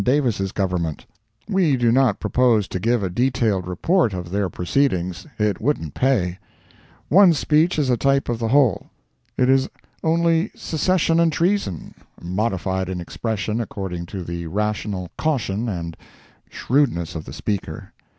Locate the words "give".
2.79-3.03